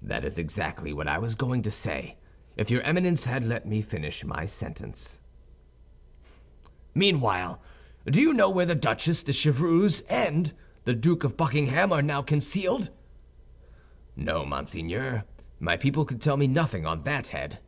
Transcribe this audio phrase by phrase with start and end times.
[0.00, 2.18] "That is exactly what I was going to say,
[2.56, 5.20] if your Eminence had let me finish my sentence."
[6.94, 7.60] "Meanwhile,
[8.08, 10.52] do you know where the Duchesse de Chevreuse and
[10.84, 12.90] the Duke of Buckingham are now concealed?"
[14.14, 15.24] "No, monseigneur;
[15.58, 17.58] my people could tell me nothing on that head."